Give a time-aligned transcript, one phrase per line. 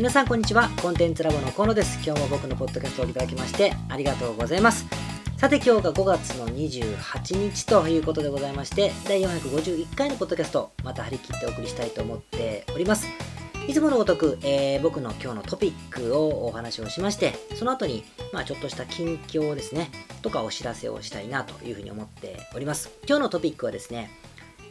[0.00, 0.70] 皆さんこんにちは。
[0.80, 2.02] コンテンツラボの河野です。
[2.02, 4.86] 今日も僕のポッドキャストをいただきましてありがとうございます。
[5.36, 13.08] さて今日が5月の28日ということでございまして第451回のポッドキャストまた張り切ってお送りしたいと思っております。
[13.68, 19.90] いつものごとく、えー、僕の今日のトピックをお話をしましてその後にまあちょっとした近況ですね
[20.22, 22.88] とかお知らせをしたいなというふうに思っております。
[23.06, 24.10] 今日のトピックはですね、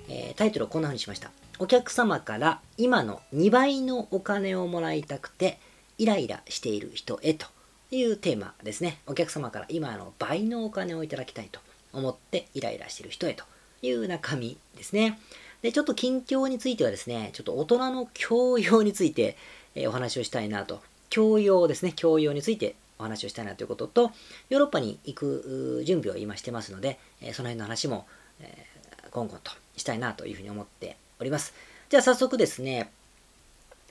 [0.08, 1.30] えー、タイトルをこんな風にしました。
[1.62, 5.60] お客様から今の2倍のお金をもらいたくて
[5.98, 7.48] イライラしている人へと
[7.92, 9.00] いうテーマですね。
[9.08, 11.60] お客様から今の倍のお金をいただきたいと
[11.92, 13.44] 思ってイライラしている人へと
[13.82, 15.20] いう中身ですね。
[15.62, 19.36] で、ちょっと近況についてはですね、ちょっと大人の教養について、
[19.76, 20.82] えお話をしたいなと。
[21.10, 21.92] 教養ですね。
[21.94, 24.12] 教養についてお話をしたいなということと、
[24.48, 28.08] ヨーロッパに行く準備を今してますので、えその辺の話も、
[28.40, 28.66] え
[29.12, 31.54] 今後としたいなというふうに思っております。
[31.90, 32.92] じゃあ早速ですね、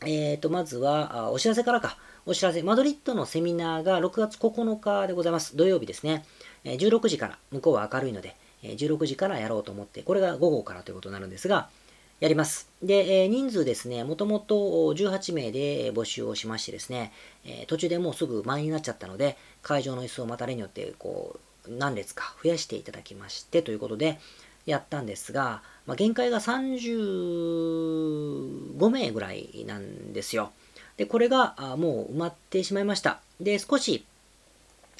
[0.03, 1.99] えっ、ー、と、まずはお知らせからか。
[2.27, 5.57] お知らせ、マドリッドのセミナーが6月9日でございます。
[5.57, 6.25] 土曜日ですね。
[6.65, 11.69] 16時から、向こうは明るいので、16時からやろうと思って、これが午後からということになるんですが、
[12.21, 12.69] やります。
[12.83, 14.57] で、え人数ですね、もともと
[14.95, 17.13] 18名で募集をしましてですね、
[17.45, 24.19] え途中でもうすぐ満員になっちゃったので、会場の椅子をまた例によって、こう、何列か増やしていただきまして、ということで、
[24.69, 30.53] やったんですが、まあ、限界が35名ぐらいなんですよ。
[30.99, 33.21] で、これがもう埋まってしまいました。
[33.41, 34.05] で、少し、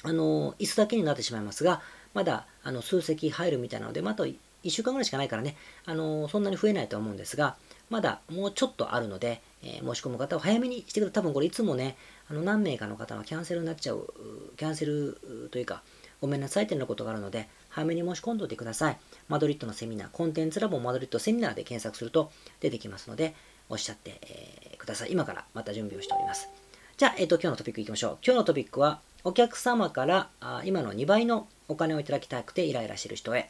[0.03, 1.81] あの、椅子だけになってしまいますが、
[2.15, 4.35] まだあの数席入るみたいなので、また1
[4.69, 7.55] 週間ぐらいしかないからね、あの、そんなに増えないと思うんですが、
[7.91, 11.13] まだもうちょっとあるので、えー、申し込む方は早めにしてください。
[11.13, 11.95] 多分これいつもね、
[12.29, 14.11] あの何名かの方はキャンセルになっちゃう、
[14.57, 15.83] キャンセルというか、
[16.21, 17.47] ごめんなさいっていうようなことがあるので、
[17.79, 18.97] 早めに申し込んでおいてください。
[19.29, 23.35] マドリッドのセミナー、コンテンツラボマドリッドセミナーで検索すると出てきますので、
[23.69, 25.11] おっしゃって、えー、ください。
[25.11, 26.49] 今からまた準備をしております。
[26.97, 28.17] じゃあ、えっ、ー、と、今日のトピックいきましょう。
[28.25, 33.49] 今日のトピックは、お客様からあ今の2倍のお金をいただきたくてイライラしている人へ、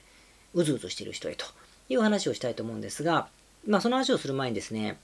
[0.54, 1.46] うずうずしている人へと
[1.90, 3.28] いう話をしたいと思うんですが、
[3.68, 4.98] まあ、その話をする前にですね、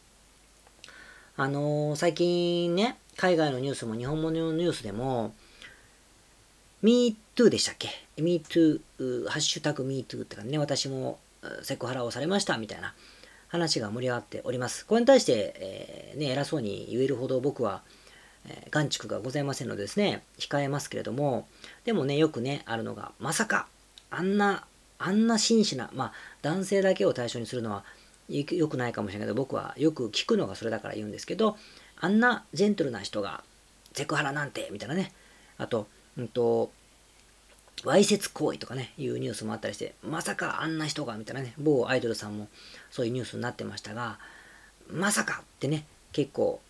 [1.37, 5.33] あのー、最近ね、海外のニュースも日本語のニュースでも、
[6.85, 8.79] MeToo でしたっけ ?MeToo、
[9.27, 11.17] ハッシュタグ MeToo ってかね、私も
[11.63, 12.93] セクハラをされましたみたいな
[13.47, 14.85] 話が盛り上がっております。
[14.85, 17.81] これに対して、えー、ね、偉そうに言えるほど僕は、
[18.47, 21.47] えー、眼蓄がございませんのでですね、控えますけれども、
[21.85, 23.67] でもね、よくね、あるのが、まさか、
[24.11, 24.67] あんな、
[24.99, 26.13] あんな真摯な、まあ、
[26.43, 27.83] 男性だけを対象にするのは
[28.29, 31.57] 良くないかもしれないけど、僕はよく聞くのがそれだから言うんですけど、
[31.99, 33.43] あんなジェントルな人が、
[33.93, 35.11] セクハラなんて、みたいなね、
[35.57, 36.71] あと、うんと、
[37.83, 42.47] わいせつ行為とかね、いうニュースもあったりして、まさかあんな人が、みたいなね、某アイドルさんも
[42.89, 44.17] そういうニュースになってましたが、
[44.89, 46.61] まさかってね、結構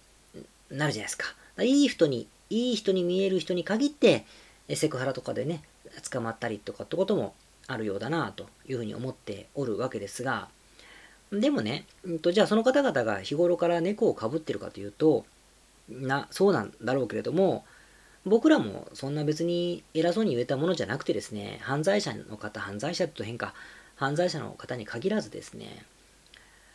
[0.72, 1.25] なるじゃないですか。
[1.63, 4.25] いい人に、いい人に見える人に限って、
[4.73, 5.63] セクハラとかでね、
[6.11, 7.34] 捕まったりとかってことも
[7.67, 10.50] あるようだなというふうに思っておるわけですが、
[11.31, 15.25] でもね、うんと、じゃあその方々が日頃から猫をかぶってるかというと、
[15.89, 17.66] な、そうなんだろうけれども、
[18.25, 23.53] 僕らもそんな別に偉そうに言えたものじゃなくてですね、犯罪者の方、犯罪者と変化、
[23.96, 25.86] 犯罪者の方に限らずですね、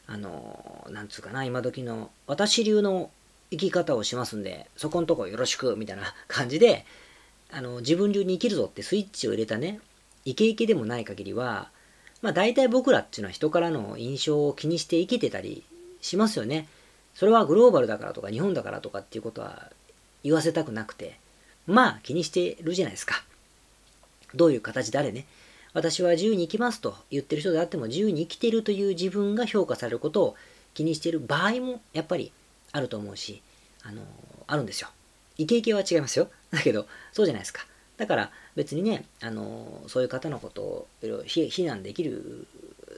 [0.07, 3.11] あの、なんつうかな、今時の私流の
[3.51, 6.85] 生き方をしますんで、そこんとこよろしく、みたいな感じで、
[7.51, 9.81] あの、自分流に生きるぞってスイッチを入れたね、
[10.25, 11.71] イケイケでもない限りは、
[12.23, 15.65] まあ大体僕らっていうのは人からの印象を気にして生きてたり
[16.01, 16.69] しますよね。
[17.15, 19.71] それはグローバルだからとか日本だからとかっていうことは
[20.23, 21.19] 言わせたくなくて、
[21.71, 23.23] まあ気にしてるじゃないですか。
[24.35, 25.27] どういう形であれね。
[25.73, 30.37] 私は自由に生きますと言ってる人であっても自由に生きてるという自分が評価されることを
[30.75, 32.33] 気にしている場合もやっぱり
[32.73, 33.41] あると思うし、
[33.85, 34.03] あの、
[34.47, 34.89] あるんですよ。
[35.39, 36.29] イケイケは違いますよ。
[36.51, 37.65] だけど、そうじゃないですか。
[37.97, 40.89] だから別にね、あの、そういう方のことを
[41.27, 42.47] 非難できる、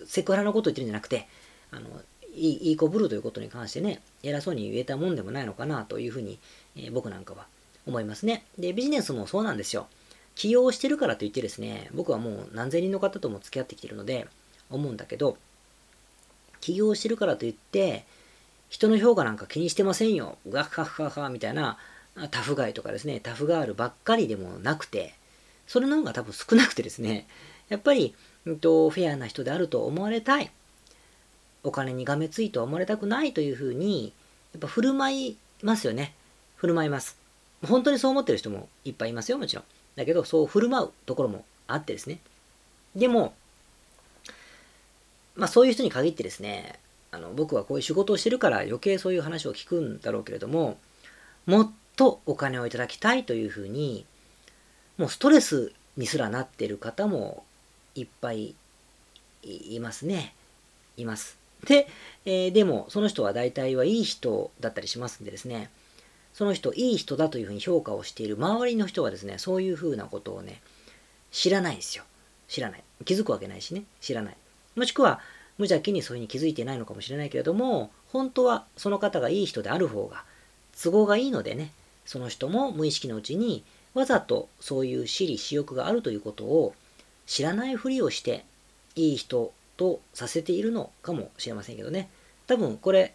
[0.07, 1.29] セクハラのことを言ってるんじゃなくて、
[1.71, 1.89] あの
[2.35, 6.39] いいいい子ぶるということに関してね、偉そうに言えたもんでもないのかなというふうに、
[6.77, 7.47] えー、僕なんかは
[7.87, 8.45] 思いますね。
[8.59, 9.87] で、ビジネスもそうなんですよ。
[10.35, 14.27] 起業してるからといってですね、僕はもう何千人の方とも付き合ってきてるので、
[14.71, 15.37] 思うんだけど、
[16.61, 18.05] 起業してるからといって、
[18.69, 20.39] 人の評価なんか気にしてませんよ。
[20.49, 21.77] ガッハッハッハみたいな
[22.31, 25.15] タフガイとかですね、タフガールばっかりでもなくて、
[25.67, 27.27] それの方が多分少なくてですね、
[27.69, 28.15] やっぱり、
[28.45, 30.51] うんと、フェアな人であると思われたい。
[31.65, 34.13] お金にがめついと思われたくないというふうに、
[34.53, 36.15] やっぱ振る舞いますよね。
[36.57, 37.22] 振る舞います。
[37.67, 39.65] 本当にそう思ってる人もいっぱいいますよ、もちろん。
[39.97, 42.19] だけど、そう振る舞うところもあってですね。
[42.97, 43.35] でも、
[45.35, 46.79] まあそういう人に限ってですね、
[47.11, 50.79] あの僕はこういう仕事をしてるから余計そういう話を聞くんだろうけれども、
[51.47, 54.07] もっとお金をいただきたいというふうに、
[54.99, 57.45] もうストレスにすらなってる方も
[57.95, 58.55] いっぱい
[59.43, 60.35] いますね。
[60.97, 61.37] います。
[61.65, 61.89] で、
[62.25, 65.71] えー、でも、その人は大体はいい人だったりしますんでですね、
[66.33, 70.61] その人、いい人だというふうに評価をしている周りの人はですね、そういうふうなことをね、
[71.31, 72.05] 知らないんですよ。
[72.49, 72.83] 知らない。
[73.05, 74.37] 気づくわけないしね、知らない。
[74.77, 75.21] もしくは、
[75.59, 80.25] 無邪気にそういうふうに気づいてないのかもしれないけれども、本当はその方がいい人である方が
[80.81, 81.73] 都合がいいのでね、
[82.05, 83.63] その人も無意識のうちに
[83.95, 86.75] わざとそういう私利私欲があるということを
[87.27, 88.45] 知らないふりをして
[88.97, 92.11] いい人とさせているのかもしれませんけどね。
[92.47, 93.15] 多分これ、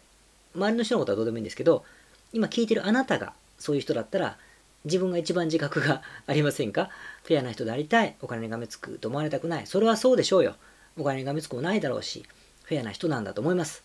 [0.54, 1.84] 周りの人のことはどうでもいいんですけど、
[2.32, 4.38] 今聞いてるあなたがそういう人だったら、
[4.84, 6.90] 自分が一番自覚が ありませんか？
[7.24, 8.14] フェアな人でありたい。
[8.20, 9.66] お金にがめつくと思われたくない。
[9.66, 10.56] それはそうでしょうよ。
[10.96, 12.24] お金にがめつくもないだろうし、
[12.64, 13.82] フェアな人なんだと思います。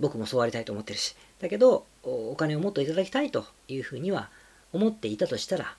[0.00, 1.16] 僕もそうありたいと思ってるし。
[1.40, 4.30] だけど、お金をもっといただきたいというふうには
[4.72, 5.76] 思っていたとしたら、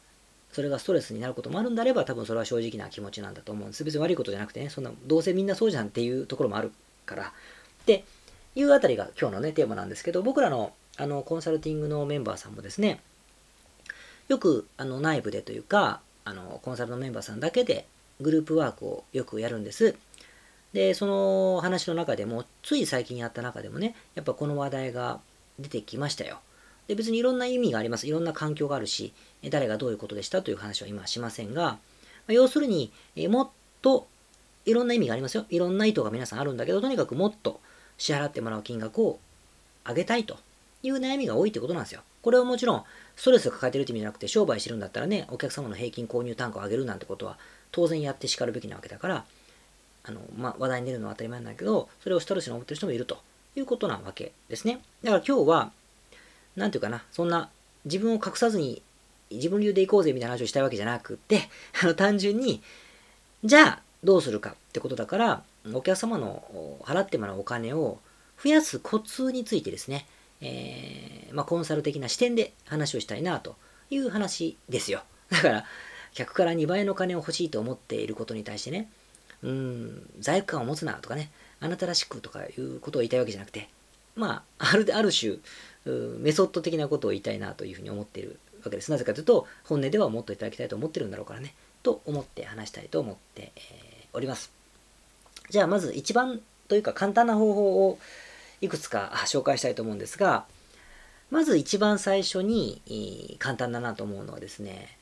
[0.51, 3.83] それがストレスになることもあるんであれば、多分それは正直な気持ちなんだと思うんです。
[3.83, 6.71] 別に悪いことじゃなくてね、そんな、どうせみんなそうじゃんっていうところもある
[7.05, 7.33] から。
[7.85, 8.03] で、
[8.55, 12.99] いうあたりが今日のね、テーマなんですけど、僕らのあのコンサルティングのメンバーさんもですね、
[14.27, 17.87] よくあの内部でというか、あのコンサルのメンバーさんだけで
[18.19, 19.95] グループワークをよくやるんです。
[20.73, 25.19] で、その話の中でも、つい最近やった中でもね、やっぱこの話題が
[25.57, 26.39] 出てきましたよ。
[26.87, 28.05] で、別にいろんな意味があります。
[28.05, 29.13] いろんな環境があるし、
[29.49, 31.77] 誰がどういうことでしたという話は今しませんが、
[32.27, 32.91] 要するに、
[33.29, 33.49] もっ
[33.81, 34.07] と
[34.65, 35.45] いろんな意味がありますよ。
[35.49, 37.61] いろんな意図が皆さんあるんだけど、とにかくもっと
[37.97, 39.19] 支払ってもらう金額を
[39.87, 40.37] 上げたいと
[40.83, 42.01] いう悩みが多いってことなんですよ。
[42.21, 42.83] これはもちろん、
[43.15, 47.37] ストレスを抱えてるって意味じゃなくて、商売してるんだったらね、お客様の平均購入単価を上げるなんてことは、
[47.71, 49.25] 当然やってしかるべきなわけだから、
[50.03, 53.19] あの、まあ、話題に出るのは当たり前なんだけど、それをストレスに思ってる人もいると
[53.55, 54.81] いうことなわけですね。
[55.03, 55.71] だから今日は、
[56.55, 57.49] なんていうかな、そんな
[57.85, 58.81] 自分を隠さずに
[59.31, 61.49] 自分流で行こうぜみたいな話をしたいわけじゃなくて、
[61.81, 62.61] あの、単純に、
[63.43, 65.43] じゃあどうするかってことだから、
[65.73, 66.43] お客様の
[66.83, 67.99] 払ってもらうお金を
[68.43, 70.05] 増やすコツについてですね、
[70.41, 73.55] えー、まあ、コンサル的な視点で話をしたいなと
[73.89, 75.03] いう話ですよ。
[75.29, 75.65] だから、
[76.13, 78.89] 客から2倍の金を欲しいと思っていることに対してね、
[79.43, 83.69] うん、罪悪感を持つなとかね、あなたらしくとかいうことを言いたいわけじゃなくて、
[84.15, 85.37] まあ、あるある種、
[85.85, 88.91] メソッド的なことを言いたいなというふうに思っているわけです。
[88.91, 91.53] なぜかというと、本音ではもっといただきたいと思ってるんだろうからね、
[91.83, 93.63] と思って話したいと思って、えー、
[94.13, 94.51] おります。
[95.49, 97.99] じゃあ、まず一番というか簡単な方法を
[98.61, 100.45] いくつか紹介したいと思うんですが、
[101.31, 104.97] まず一番最初に簡単だなと思うのはですね、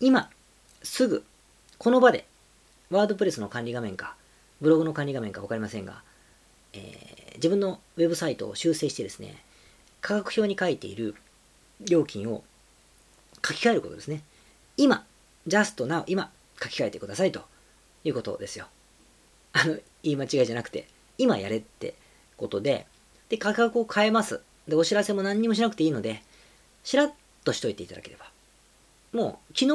[0.00, 0.30] 今、
[0.82, 1.24] すぐ、
[1.78, 2.26] この場で、
[2.90, 4.14] ワードプレスの管理画面か、
[4.60, 6.02] ブログの管理画面か分かりませんが、
[6.72, 9.42] えー、自分のウェブサイトを修正してですね、
[10.00, 11.14] 価格表に書いている
[11.80, 12.44] 料金を
[13.46, 14.22] 書き換えることですね。
[14.76, 15.04] 今、
[15.46, 16.30] just now、今、
[16.62, 17.42] 書き換えてくださいと
[18.04, 18.66] いうことですよ。
[19.52, 20.86] あの、言い間違いじゃなくて、
[21.18, 21.94] 今やれって
[22.36, 22.86] ことで、
[23.34, 24.40] で、価格を変えます。
[24.68, 26.22] で、お知らせも何にもしなくていいので、
[26.84, 27.12] しらっ
[27.44, 28.30] としといていただければ。
[29.12, 29.66] もう、昨日、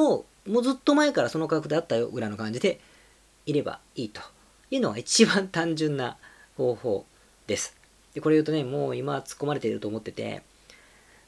[0.49, 2.79] もうずっと前からその価格であったよぐらいの感じで
[3.45, 4.21] いればいいと
[4.71, 6.15] いうのが一番単純な
[6.55, 7.05] 方法
[7.47, 7.75] です。
[8.13, 10.41] で、これ言うとね、もう今突っ込まれていると思ってて、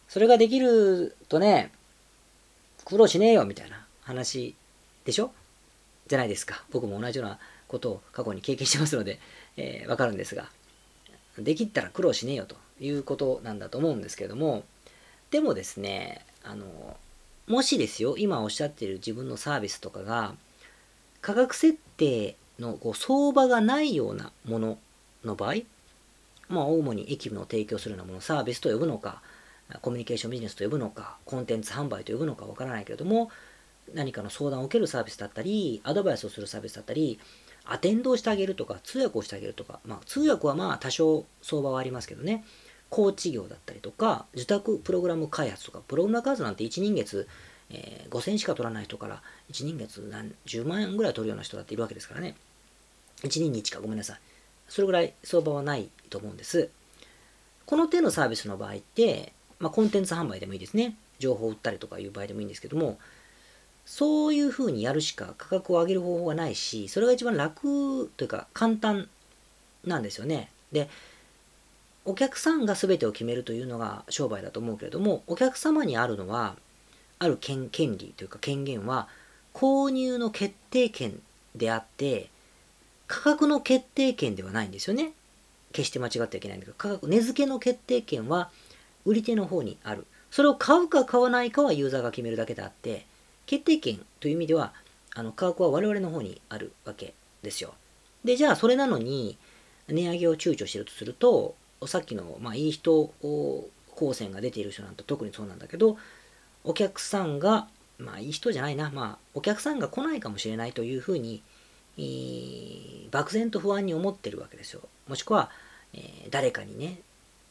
[0.08, 1.74] それができるとね、
[2.86, 4.56] 苦労しねえよみたいな話
[5.04, 5.34] でしょ？
[6.08, 6.64] じゃないですか。
[6.72, 9.20] 僕も同じようなことを過去に経験してますので、
[9.58, 10.50] えー、わかるんですが、
[11.38, 14.64] できたら苦労しねえよということなんだと思うんですけども、
[15.32, 16.98] でもですね、あの、
[17.48, 20.36] もしですよ、今おっしゃっている自分のサービスとかが、
[21.22, 24.78] 価格設定のこう相場がないようなもの
[25.24, 25.56] の場合、
[26.50, 29.22] まあ、主に駅務を提供するようなもの、サービスと呼ぶのか、
[29.82, 33.32] コミュニケーションビジネスと呼ぶのか、コンテンツ販売と呼ぶのかわからないけれども、
[33.94, 37.20] 何かの相談を受けるサービスだったり、アドバイスをするサービスだったり、
[37.72, 42.44] アテンドをしてあげるとか、通訳をしてあげるとか、まあ、通訳はまあ多少相場はありますけどね、
[42.90, 47.30] コーチ業だったりとか、受託プログラム開発とか、プログラム開発なんて1人月、
[47.70, 52.36] えー、5000しか取らない人から、1人月何10万円ぐらい取るような人だっているわけですからね。
[53.24, 54.20] 1人に1か、ごめんなさい。
[54.68, 56.70] それぐらい相場はないと思うんです。
[57.66, 60.98] この手のサービスの場合って、まあ、コンテンツ販売でもいいですね。
[61.20, 63.00] 情報を売ったりとかいう場合でもいいんですけども、
[63.92, 69.10] そういうふうにやるしか価格を上げる方法がないし、それが一番楽というか簡単
[69.84, 70.50] なんですよね。
[70.72, 70.90] で、
[72.06, 76.56] お客さんが全てを決めるというのが商売だと思うけれども、お客様にあるのは、
[77.20, 79.10] ある権権利というか権限は、
[79.54, 81.22] 購入の決定権
[81.54, 82.30] であって、
[83.08, 85.12] 価格の決定権ではないんですよね。
[85.74, 88.52] 決して間違ってはいけないんだけど、価格、値付けの決定権は
[89.04, 93.06] 売り手の方にあるそれを買うか買わないかはユーザーが決めるだけであって、
[93.52, 94.72] 決定権という意味では、
[95.14, 97.74] あの価格は我々の方にあるわけですよ。
[98.24, 99.38] で、じゃあそれなのに、
[99.90, 101.54] 値上げを躊躇してるとすると、
[101.86, 103.14] さっきの、まあ、いい人
[103.94, 105.98] 光線が出ている人なんて特にそうなんだけど、
[106.64, 107.68] お客さんが、
[107.98, 111.44] まあいい人じゃないな、まあお客さんが来ないかもしれないというふうに、
[111.98, 114.82] えー、漠然と不安に思ってるわけですよ。
[115.10, 115.52] もしくは、
[115.94, 117.00] えー、誰かにね、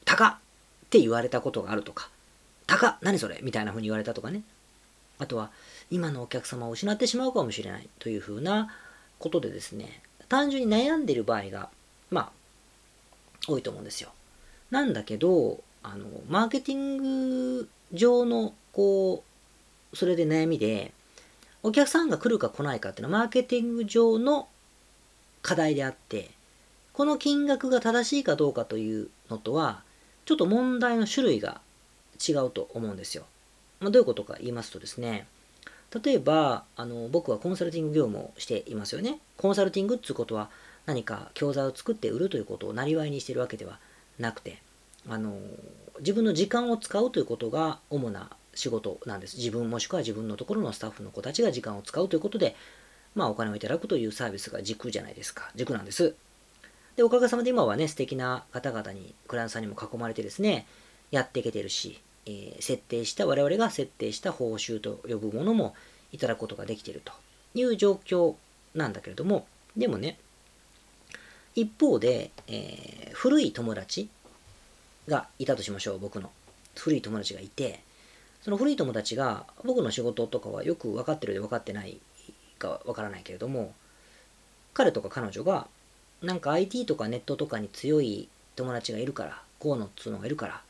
[0.07, 0.39] 高っ
[0.89, 2.09] て言われたことがあるとか、
[2.67, 3.41] 高何それ？
[3.43, 4.41] みたいなふうに言われたとかね。
[5.19, 5.51] あとは、
[5.91, 8.75] 今のお客様を失ってしまうかもしれないというふうな
[9.19, 11.69] ことでですね、単純に悩んでいる場合が、
[12.11, 12.31] まあ、
[13.49, 14.11] 多いと思うんですよ。
[14.71, 19.25] なんだけど、あの、マーケティング上の、こ
[19.93, 20.93] う、それで悩みで、
[21.63, 24.49] お客さんが来るか来ないかっていうのはマーケティング上の
[25.43, 26.31] 課題であって、
[26.93, 29.83] この金額が正しいかどうかというのとは、
[30.25, 31.61] ちょっと問題の種類が
[32.27, 33.25] 違うと思うんですよ。
[33.81, 35.27] まあ、どういうことか言いますとですね、
[36.05, 39.19] 例えば、あの、僕はコンサルティング業務をしていますよね。
[39.37, 40.51] コンサルティングっていうことは、
[40.87, 43.79] 何か教材を作って売るということをなりわいにしているわけでは
[44.19, 44.63] なくて、
[45.09, 45.39] あの、
[46.01, 49.37] 自分の時間を使うということが主な仕事なんです。
[49.37, 52.57] 自分もしくは自分のところのスタッフの子たちが時間を使うということで、
[53.15, 55.51] まあお金をいただくというサービスが軸じゃないですか。
[55.55, 56.15] 軸なんです。
[56.97, 60.67] で、おかげさまで今はね、素敵な方々に、クライアントさんにも囲まれてですね、
[61.11, 65.75] やっていけてるし、えー、設定した、我々が設定した報酬と呼ぶものも
[66.13, 67.13] いただくことができていると
[67.55, 68.35] いう状況
[68.75, 69.47] なんだけれども、
[69.77, 70.19] でもね、
[71.55, 74.09] 一方で、えー、古い友達
[75.09, 76.31] がいたとしましょう、僕の。
[76.77, 77.81] 古い友達がいて、
[78.43, 81.99] その古い友達が僕の仕事とかはよく分かってるで分かってない
[82.59, 83.75] か分からないけれども、
[84.73, 85.67] 彼とか彼女が、
[86.23, 90.63] なんか IT とかネットとかに強い友達がいるから、こうのっつうのがいるから、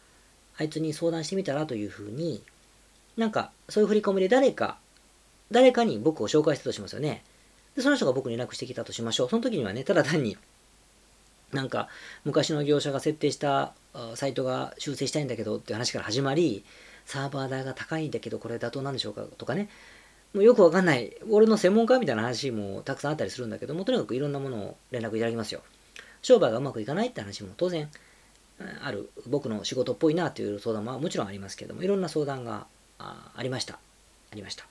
[0.60, 2.42] あいつに相談してみたらというふうに、
[3.16, 4.78] なんかそういう振り込みで誰か、
[5.50, 7.24] 誰かに僕を紹介したとしますよね。
[7.74, 9.30] で、その人が僕に連絡してきたとしましょう。
[9.30, 10.36] その時にはね、ただ単に、
[11.52, 11.88] なんか
[12.26, 13.72] 昔の業者が設定した
[14.14, 16.62] サイトが修正したいんだけどって話から始まり、
[17.06, 19.70] サーバー代が高いんだけどこれ妥当なんでしょうかとかね、
[20.34, 25.62] もうよくわかんない、俺の専門家みたいな話もたくさんあったりするんだけども、とにかくいろんなものを連絡いただきますよ。
[26.20, 27.88] 商売がうまくいかないって話も当然
[28.82, 32.66] ある僕の仕事っぽいなという相談ももちろんありますけどもいろんな相談が
[32.98, 33.78] ありました。
[34.32, 34.66] ありました。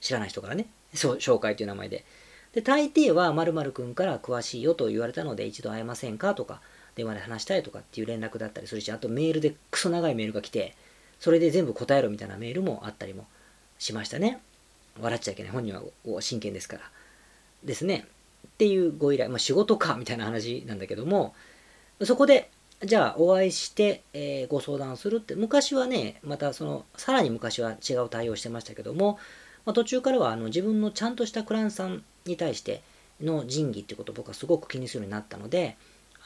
[0.00, 0.66] 知らない人からね。
[0.94, 2.04] そう紹介という名前で。
[2.52, 6.60] で大抵は〇〇くんから詳しいよと言われたので一度会えませんかとか
[6.94, 10.76] 電話で話したいとかっていう連絡だったりするしあとメールでクソ長いメールが来て
[11.18, 13.26] それで全部答えろみたいなメールもあったりも
[13.78, 14.40] しましたね。
[15.00, 16.82] 笑っちゃいけない本人は真剣ですから。
[17.64, 18.06] ですね。
[18.46, 21.34] っていうご依頼、まあ、仕事かみたいな話なんだけども
[22.04, 22.50] そこで
[22.86, 29.18] じゃあお会いして、えー、ご相談するって、昔はね、またその、さらに昔は違う対応してましたけども、
[29.64, 32.82] まあ、途中からはあの自分のちゃんとしたクランさんに対して
[33.20, 35.76] の仁義ってことを僕はすごく気にするようになったので、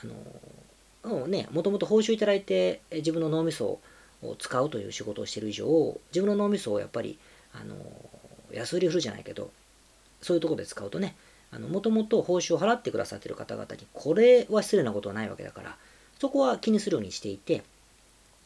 [0.02, 3.78] あの、ね、もともと報酬いただいて自分の脳みそ
[4.22, 7.18] を使うという仕事をしてる以上、自分の脳みそをやっぱり、
[7.52, 7.76] あの、
[8.52, 9.50] 安売り振るじゃないけど、
[10.20, 11.14] そういうとこで使うとね、
[11.70, 15.76] もともと報酬を払ってくださってる方々に、これは失礼なことはないわけだから、
[16.20, 17.62] そこは気にするようにしていて、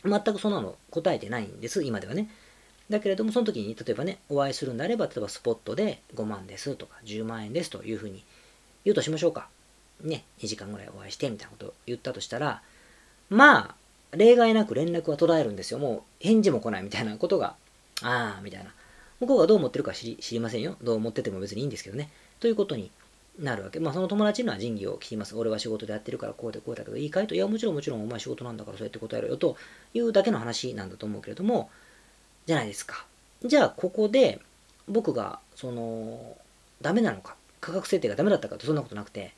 [0.04, 2.28] 全くそんなの答えてないんです、今ではね。
[2.90, 8.24] だけれども、その時に、例えばね、お会いするんであれば、例えばスポットで5万ですとか、10万円ですというふうに
[8.84, 9.48] 言うとしましょうか。
[10.02, 12.62] ね、2時間ぐらいお会いしてみたいなことを言ったとしたら、
[13.30, 13.74] まあ、
[14.16, 15.78] 例外なく連絡は途絶えるんですよ。
[15.78, 17.54] もう返事も来ないみたいなことが、
[18.02, 18.72] ああ、みたいな。
[19.20, 20.76] 向こうがどう思ってるか知り知りませんよ。
[20.82, 22.10] どう思ってても別にいいんですけどね。
[22.40, 22.90] ということに
[23.38, 23.80] なるわけ。
[23.80, 25.36] まあ、その友達には仁義を聞きます。
[25.36, 27.34] 俺は仕事でやってるからこうでこうだけどいいかいと。
[27.34, 29.56] いや、もちろんもちろんお前仕事なんだからそうやって答えろよと
[29.94, 31.70] いうだけの話なんだと思うけれども、
[32.46, 33.06] じゃないですか。
[33.44, 34.40] じゃあ、ここで
[34.88, 36.36] 僕が、その、
[36.82, 39.32] ダメなのか、価格設定がダメだったかとそんなことなくて、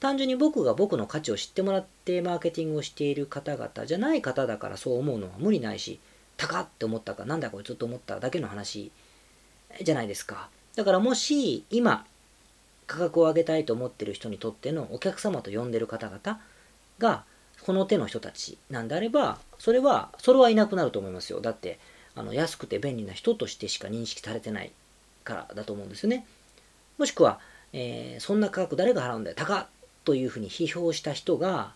[0.00, 6.00] 単純に僕が僕の価値を知ってもらってマーケティングをしている方々じゃない方だからそう思うのは無理ないし、
[6.36, 8.90] 高って思ったか、なんだこれずっと思っただけの話
[9.82, 10.48] じゃないですか。
[10.74, 12.04] だからもし今、
[12.86, 16.40] 価格を上げたいと思ってる人にとってのお客様と呼んでる方々
[16.98, 17.24] が、
[17.62, 21.40] この手の人たちなんであれば、それは、それはいなくなると思いますよ。
[21.40, 21.78] だって、
[22.14, 24.72] あの安くて便利な人としてしか認識されてない
[25.24, 26.26] からだと思うんですよね。
[26.98, 27.40] もしくは、
[27.72, 29.66] えー、そんな価格誰が払うんだよ、高っ
[30.04, 31.74] というふうに批評した人が、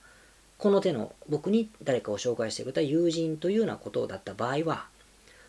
[0.57, 4.87] この手の僕に誰かを紹介してくれた友人というようなことだった場合は、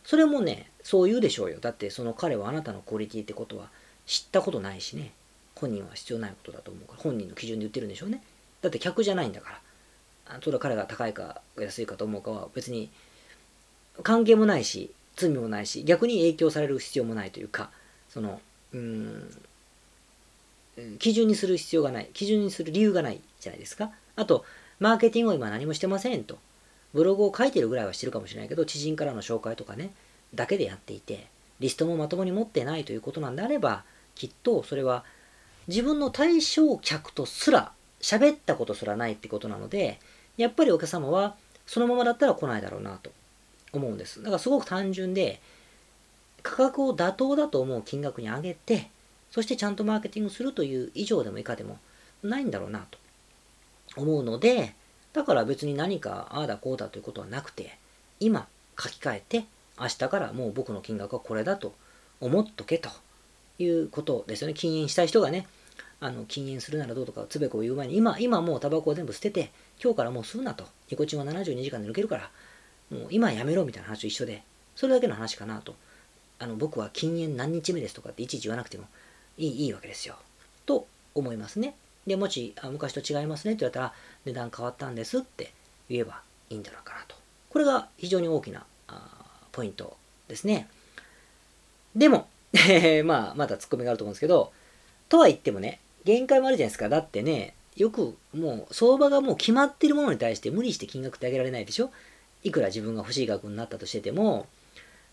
[0.03, 1.60] それもね、そう言うでしょうよ。
[1.60, 3.70] だってその彼はあなたのクオリティってことは
[4.08, 5.12] 知ったことないしね。
[5.62, 8.22] 本人は必要ないことだと思うから本人の基準で言ってるんでしょうね
[8.62, 9.51] だって客じゃないんだか
[10.25, 12.89] らそれは彼が高いか安いかと思うかは別に
[14.03, 17.70] 関係もないし、罪もないし、逆に影響される必要もないというか、
[18.10, 18.41] その、
[18.74, 19.38] うん、
[21.00, 23.91] 基準にする必要がない、基準にする理由がないじゃないですか。
[24.15, 24.46] あと、
[24.80, 26.38] マーケティングを今何もしてませんと。
[26.94, 29.91] ブログを書いてるぐらいはしてるかもしれないけど、知人からの紹介とかね、
[30.34, 31.27] だけでやっていて、
[31.60, 33.84] リストもまともに持ってないということなんであれば、
[34.15, 35.03] きっとそれは
[35.68, 40.00] 自分の対象客とすら喋ったことすらないってことなので、
[40.38, 43.12] やっぱりお客様はそのままだったら来ないだろうなと
[43.74, 44.22] 思うんです。
[44.22, 45.39] だからすごく単純で、
[46.44, 48.89] 価格を妥当だと思う金額に上げて、
[49.30, 51.77] そしてちゃんとマーケティングするという以上でも以下でも
[52.24, 52.98] ないんだろうなと
[53.96, 54.74] 思うので、
[55.13, 57.77] だから別に何かああだこうだということはなくて、
[58.20, 58.48] 今
[58.80, 59.46] 書き換えて、
[59.80, 61.74] 明日からもう僕の金額はこれだと
[62.20, 62.89] 思っとけと
[63.63, 64.53] いうことですよね。
[64.53, 65.48] 禁煙したい人がね、
[66.00, 69.51] あの禁煙するならどうとかつべこを言う前に、今、今もうタバコを全部捨てて、
[69.82, 70.65] 今日からもう吸うなと。
[70.89, 72.30] ニコチンは72時間で抜けるから、
[72.91, 74.44] もう今やめろみたいな話と一緒で、
[74.75, 75.75] それだけの話かなと。
[76.39, 78.86] あの僕は禁煙何日目ですとかっていちいち言わなくても
[79.38, 80.15] いいいいわけですよ。
[80.65, 81.75] と思いますね。
[82.08, 83.94] で、もしあ昔と違いますねって言われたら、
[84.25, 85.53] 値段変わったんですって
[85.88, 87.15] 言えばいいんじゃないかなと。
[87.50, 89.08] これが非常に大きなあ
[89.51, 89.96] ポイント
[90.27, 90.68] ですね。
[91.96, 94.51] でも、え まあ、まだツッコミがあると思うんですけど、
[95.10, 96.89] とは言ってもね、限界もあるじゃないですか。
[96.89, 101.89] だってね、よくもう相場がもう決まってるものに対して無理して金額ってあげられないでしょ
[102.43, 104.48] いくら自分が欲しい額になったとしてても、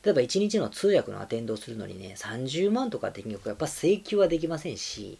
[0.02, 5.18] 例えば1日の通訳のアテンドをするのにね、30万とかって金額やっぱ請求はできませんし、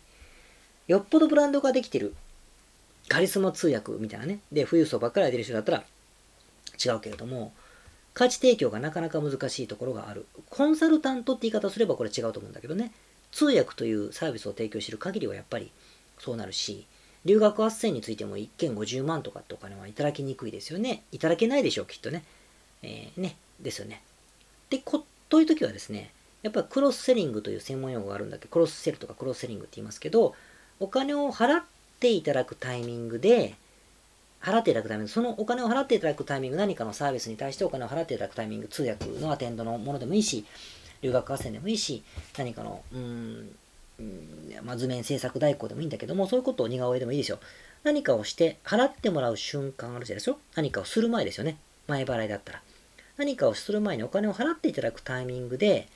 [0.87, 2.15] よっぽどブランドができてる
[3.09, 5.85] カリスマ通訳みたいなね、で、富裕層ばっかりやってる人だったら
[6.85, 7.53] 違うけれども、
[8.19, 10.27] 価値提供がなかなか難しいところがある。
[10.51, 12.91] コンサルタントって言い方すればこれ違うと思うんだけどね、
[13.31, 15.71] 通訳というサービスを提供している限りはやっぱり
[16.19, 16.85] そうなるし、
[17.25, 21.05] 留学斡旋についても1件50万とかってお金はいただきにくいですよね。
[21.13, 22.25] いただけないでしょう、きっとね。
[22.83, 24.03] えー、ね、ですよね。
[24.69, 26.11] で、こという時はですね、
[26.43, 28.47] やっぱクロスセリングという専門用語があるんだけ？
[28.47, 30.35] ど、クロスセルとかクロスセリングって言いますけど、
[30.81, 31.65] お金を払っ
[32.01, 33.55] ていただくタイミングで、
[34.43, 40.45] 払っていただくタイミング、そのお金を払っていただくタイミング、何かのサービスに対してお金を払っていただくタイミング、通訳のアテンドのものでもいいし、
[41.03, 42.03] 留学斡旋でもいいし、
[42.37, 43.51] 何かの、うん、
[44.63, 47.39] まあ、図面制作代行でもいいんだけども、そういうことを似顔絵でもいいですよ。
[47.85, 50.39] 何かをして払ってもらう瞬間あるじゃないですか。
[50.55, 51.57] 何かをする前ですよね。
[51.87, 52.63] 前払いだったら。
[53.17, 55.89] 何かをする前にお金を払っていただくタイミングで、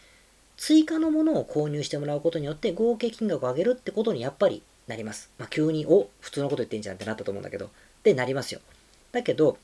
[0.56, 5.30] 追加のものを購入してもらうことによって合計金額を上げるってことにやっぱりなります。
[5.38, 7.70] まあ、急に、お、普通のこと言ってんじゃんってなったと思うんだけど、
[8.02, 8.60] で、なりますよ。
[9.12, 9.58] だけど、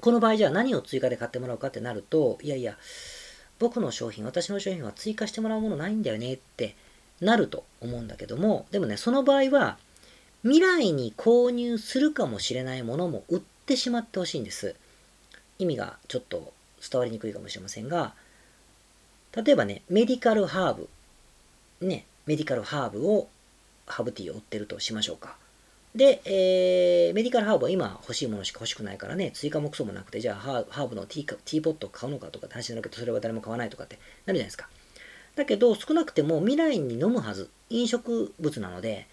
[0.00, 2.76] この場合じゃあ何を追加で買ってもらうかってなると、いやいや、
[3.58, 6.74] 僕の商品、私の商品は追加してもらうものないんだよねって
[7.20, 9.78] なると思うんだけども、でもね、その場合は、
[10.42, 14.74] 未来に購入するかもしれないものも売ってしまってほしいんです。
[15.60, 16.52] 意味がちょっと
[16.90, 18.14] 伝わりにくいかもしれませんが、
[19.36, 20.88] 例えばね、メディカルハーブ、
[21.86, 23.28] ね、メディカルハーブを、
[23.86, 25.36] ハーブティーを売ってるとしましょうか。
[25.94, 34.68] で、えー、メディカルハーブは今欲しいものしか欲しくないからね、追加もクソもなくて、じゃあハーブのティーティーポットを買うのかとかって話になるけど、それは誰も買わないとかってなるじゃないですか。
[35.36, 39.06] だけど、少なくても未来に飲むはず、飲食物なので、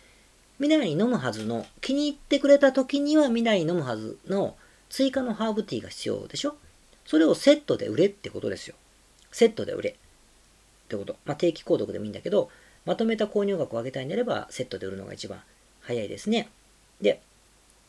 [0.58, 4.56] 未来に飲むはずの、気に入ってくれた時には未来に飲むはずの
[4.90, 6.56] 追加のハーブティーが必要でしょ？
[7.06, 8.76] それをセットで売れってことですよ。
[9.32, 9.90] セットで売れ。
[9.92, 9.94] っ
[10.88, 11.18] てこと。
[11.26, 12.50] まあ、定期購読でもいいんだけど、
[12.86, 15.42] まとめた購入額を上げたいんであれば、セットで売るのが一番
[15.82, 16.50] 早いですね。
[17.02, 17.22] で、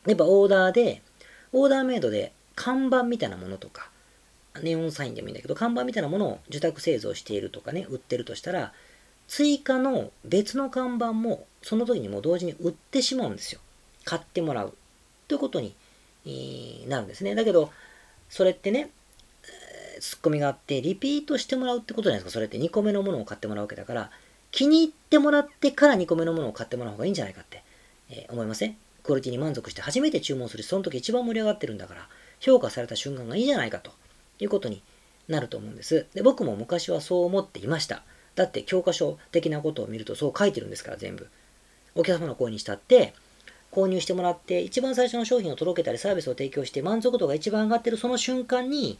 [0.05, 1.01] やっぱオーダーで、
[1.53, 3.89] オーダーメイドで看板みたいなものとか、
[4.61, 8.73] ネオンサインでもいいんだけど、看板みたいなものを受託製造しているとかね、売ってるとしたら、
[9.27, 13.61] 追加の別の看板もその時にも同時に売ってしまうんですよ。
[14.03, 14.73] 買ってもらう。
[15.27, 15.73] ということに
[16.87, 17.33] なるんですね。
[17.35, 17.71] だけど、
[18.29, 18.89] それってね、
[20.01, 22.31] ツッコミがあって、リピートしてもらうってことじゃないですか。
[22.31, 24.11] それって2個目のものを買ってもらうわけだから、
[24.51, 27.63] 気に入ってもらってから2個目のものを買ってもらう方がいいんじゃないかって、
[28.09, 28.75] えー、思いません？
[29.03, 32.07] クオリティに満足して初めて注文するし、その時一番盛り上がってるんだから、
[32.39, 33.91] 評価された瞬間がいいじゃないかと
[34.39, 34.81] いうことに
[35.27, 36.07] なると思うんです。
[36.13, 38.03] で、僕も昔はそう思っていました。
[38.35, 41.27] だって教科書的なことを見るとそう書いてるんですから、全部。
[41.95, 43.13] お客様の声にしたって、
[43.71, 48.99] 購入してもらって、一番最初の商品を届けたりサービスを提供して満足度が一番上がってるその瞬間に、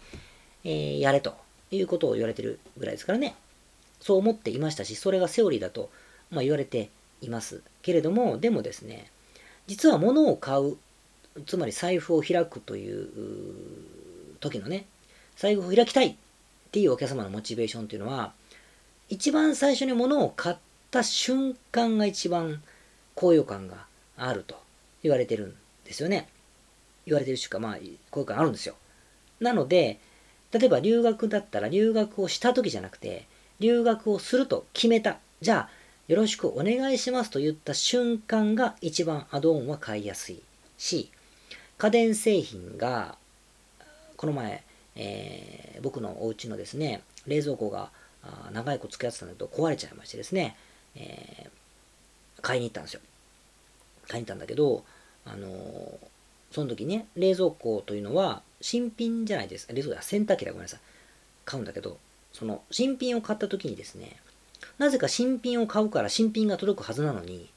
[0.63, 1.35] えー、やれと
[1.71, 3.35] いうことを言われてるぐらいですからね。
[3.99, 5.89] そう思っていましたし、それがセオリーだと、
[6.31, 6.89] まあ、言われて
[7.21, 9.11] いますけれども、でもですね、
[9.71, 10.75] 実は物を買う、
[11.45, 13.07] つまり財布を開くという
[14.41, 14.85] 時のね、
[15.37, 16.15] 財布を開きたいっ
[16.73, 18.33] ていうお客様のモチベーションっていうのは、
[19.07, 20.55] 一番最初に物を買っ
[20.91, 22.61] た瞬間が一番
[23.15, 23.85] 高揚感が
[24.17, 24.61] あると
[25.03, 25.55] 言われてるん
[25.85, 26.27] ですよね。
[27.05, 27.77] 言われてるしか、まあ、
[28.09, 28.75] 高揚感あるんですよ。
[29.39, 30.01] なので、
[30.51, 33.25] 例えば留学だったら留学をした時じゃなくて、
[33.61, 35.19] 留学をすると決めた。
[35.39, 35.80] じゃあ、
[36.11, 40.41] よろしくお願いしますと言った瞬間が一番アドオンは買いやすい
[40.77, 41.09] し、
[41.77, 43.15] 家電製品が、
[44.17, 44.61] この前、
[44.97, 47.91] えー、僕のお家のですね、冷蔵庫が
[48.51, 50.57] 長い子付き合ってたんだけど壊れちゃいましてですね、
[50.97, 52.99] えー、買いに行ったんですよ。
[54.09, 54.83] 買いに行ったんだけど、
[55.23, 55.97] あのー、
[56.51, 59.69] その時ね、冷蔵庫というのは新品じゃないです。
[59.69, 60.79] 冷蔵庫は洗濯機だ、ごめんなさい。
[61.45, 61.97] 買うんだけど、
[62.33, 64.17] その新品を買った時にですね、
[64.81, 67.47] なぜか新品を買うから新品が届くはずなのに、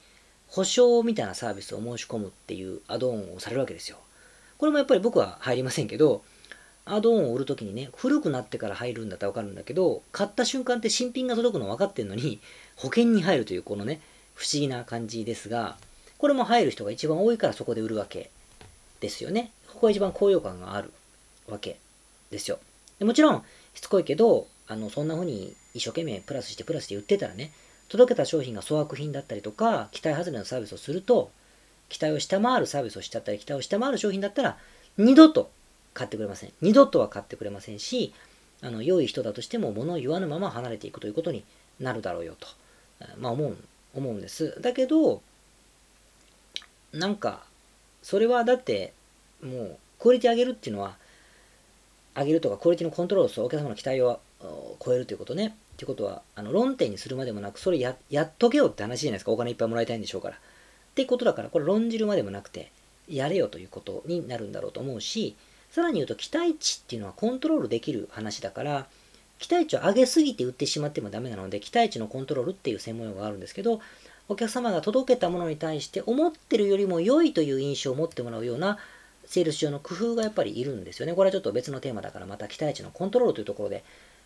[0.47, 3.97] 保証みたいなサービスを申し込むっていうアドオンをされるわけですよ。
[4.59, 6.21] これもやっぱり僕は入りませんけど、
[6.85, 12.39] アドオンを売るときにね、古くなってから入るんだったらわかるんだけど、買った瞬間って新品が届くの分かってんのに、
[12.75, 14.01] 保険に入るというこのね、
[14.35, 15.79] 不思議な感じですが、
[16.19, 18.29] これも入る人が一番多いからそこで売るわけ
[18.99, 19.51] ですよね。
[19.67, 20.93] ここが一番高揚感がある
[21.47, 21.79] わけ
[22.29, 22.59] ですよ。
[22.99, 27.51] でもちろん、しつこいけど、あの、そんな風に一生懸命プラスしてプラスして売ってたらね、
[27.87, 31.31] 届けた商品が粗悪品だったりとか、期待外れのサービスをすると、
[31.89, 34.57] 期待を下回るサービスをしちゃったり、期待を下回る商品だったら、
[34.97, 35.51] 二度と
[35.93, 36.53] 買ってくれません。
[36.61, 38.13] 二度とは買ってくれませんし、
[38.61, 41.43] あの良い人だとしても物を言わぬまま離れていくということに
[41.79, 42.47] なるだろうよと、
[43.19, 43.57] まあ思う、
[43.93, 44.59] 思うんです。
[44.61, 45.21] だけど、
[46.91, 47.43] なんか、
[48.01, 48.93] それはだって、
[49.43, 50.95] もう、クオリティ上げるっていうのは、
[52.15, 55.55] 上げるとか、クオリティのコントロールをするお客様の期待を超えるということね。
[55.75, 59.31] ってことは、あの論点にするまでもなく、それややっとけよって話じゃないですか。
[59.31, 60.35] お金いっぱいもらいたいんでしょうから。
[60.35, 60.39] っ
[60.95, 62.71] てことだから、これ論じるまでもなくて、
[63.09, 65.35] やれよということになるんだろうと思うし、
[65.69, 68.87] さらに言うと期待値っていうのはコントロールできる話だから、
[69.39, 73.81] 期待値を上げすぎて売ってしまってもダメなので、期待値のコントロールっていう専門用語があるんですけど、
[74.27, 78.79] お客様が届けたものに対して思ってるよりも良いという印象を持ってもらうような
[79.25, 81.13] セールス上の工夫がやっぱりいるんですよね。
[81.13, 83.83] これはちょっと別のテーマだからまた期待値のコントロールというところで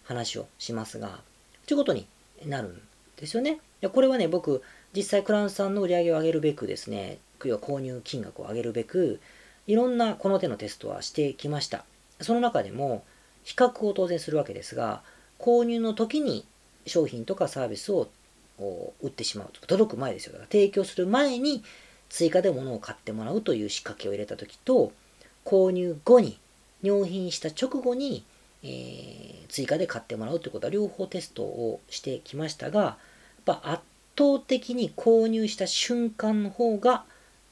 [0.09, 1.21] 話をしますが、
[1.67, 2.07] ということに
[2.43, 2.81] なるん
[3.15, 3.59] ですよね。
[3.93, 4.63] これはね、僕、
[4.95, 9.19] 実際クラウンさんの売り上げを上げるべくですね、要は購入金額を上げるべく、
[9.67, 11.85] いろんなこの手のテストはしてきました。
[12.21, 13.03] その中でも、
[13.43, 15.03] 比較を当然するわけですが、
[15.37, 16.43] 購入の時に
[16.87, 18.09] 商品とかサービスを
[18.57, 19.51] 売ってしまう。
[19.67, 20.33] 届く前ですよ。
[20.33, 21.63] だから提供する前に
[22.09, 24.91] 追加で物を買ってもらうという仕掛けを入れた時と、
[25.45, 26.39] 購入後に、
[26.81, 28.23] 納品した直後に、
[28.63, 32.97] えー、追加で買ってもらうということは両方テストをしてきましたが、や
[33.41, 33.83] っぱ圧
[34.17, 37.05] 倒的に購入した瞬間の方が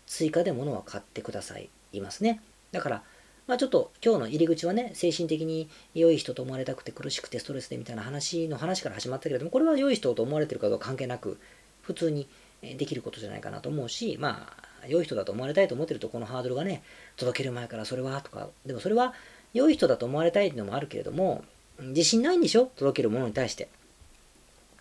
[0.06, 2.41] 追加で物は買ってくださいいますね。
[2.72, 3.04] だから、
[3.48, 11.39] まあちょっと今日の入り口はね、精神的に良い人と思われたくて苦しくてストレスでみたいな話の話から始まったけれども、これは良い人と思われてるかどうか関係なく、
[11.82, 12.28] 普通に
[12.62, 16.84] できることじゃないかなと思うし、まあ、良い人だと思われたいと思ってると、このハードルがね、
[17.15, 19.13] 届ける前からそれはとか、でもそれは
[19.58, 21.43] 良い人だと思われたいのもあるけれども、
[21.80, 22.72] 自信ないんでしょ？
[22.76, 23.67] 届けるものに対して。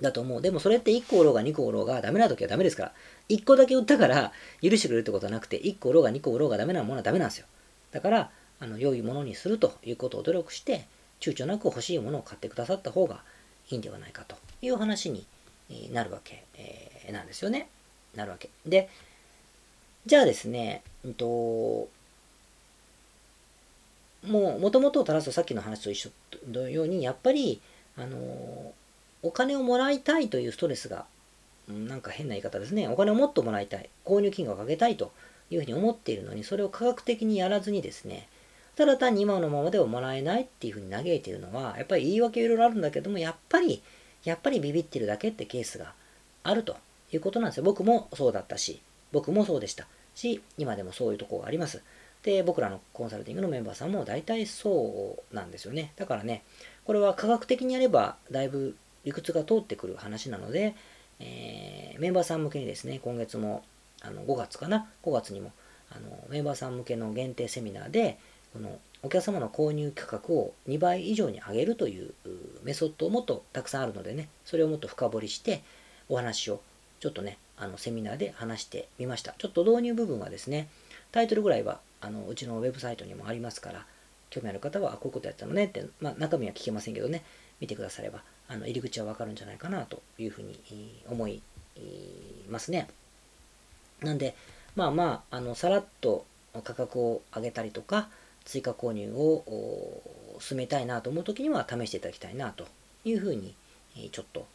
[0.01, 0.43] だと思う。
[0.43, 2.93] でもそれって1個売ろうが2個売ろうがダメな時はダメですから。
[3.29, 7.47] 1個だけ売ったから許してくれるってことはなくて、1個売ろうが2個売ろうがダメなものはダメなんですよ。
[7.93, 10.87] だから、あの良いものにするということを努力して、
[11.21, 13.23] 躊躇なく欲しいものを買ってくださった方が
[13.71, 15.27] いいんではないかという話に
[15.93, 17.69] なるわけ、えなんですよね。
[18.15, 18.51] なるわけ。
[18.67, 18.89] で、
[20.05, 21.89] じゃあですね、うんと、
[24.59, 26.11] も、ともとを垂らすとさっきの話と一緒
[26.51, 27.61] のように、やっぱり、
[27.97, 28.75] あの
[29.23, 31.07] お金をもらいたいというストレスが、
[31.69, 32.87] なんか変な言い方ですね。
[32.89, 33.89] お金をもっともらいたい。
[34.05, 35.13] 購入金額を上げたいと
[35.51, 38.29] いうふうに思っているのに、それを科学的にやらずにですね、
[38.77, 43.83] ただ単に今のままではもらえないっていうふうに嘆いているのは、やっぱり言い訳いろいろあるんだけども、やっぱり、
[44.25, 45.93] やっぱりビビってるだけってケースが
[46.43, 46.77] あると
[47.13, 47.65] いうことなんですよ。
[47.65, 48.81] 僕もそうだったし、
[49.13, 51.83] 僕もそうでしたし、今でもそういうとこがあります。
[52.27, 55.93] で、僕らのコンサルティングのメンバーさんも大体そうなんですよね。
[55.95, 56.43] だからね、
[56.85, 60.75] これは科学的にやればだいぶ理屈が通ってくる話なので、
[61.21, 63.63] えー、メンバーさん向けにですね、今月も
[64.03, 65.53] あの5月かな、5月にも
[65.93, 68.19] あのメンバーさん向けの限定セミナーで、
[68.53, 72.13] このお客様の購入価格を2倍以上に上げるという
[72.65, 75.63] メソッドをもっとたくさんあるのでね、それをもっと深掘りして
[76.09, 76.61] お話を
[76.99, 79.37] ちょっとね、あのセミナーで話してみました。
[79.39, 80.67] ちょっと導入部分はですね、
[81.13, 83.85] タイトルぐらいはあのうちのウェブサイトにもありますから、
[84.31, 87.23] 興味ある方は、こういうことやったのねって、まあ、中身は聞けませんけどね、
[87.61, 90.59] 見てくださればあの入り口はわかるんじゃないかなというふうに
[91.09, 91.43] 思い
[92.49, 92.89] ますね。
[94.03, 94.35] なんで、
[94.75, 96.25] まあまあ、あのさらっと
[96.65, 98.09] 価格を上げたりとか、
[98.45, 100.03] 追加購入を
[100.39, 102.67] 進めたいなと思うときには試していただきたいなと
[103.05, 103.55] いうふうに
[104.13, 104.47] ちょっと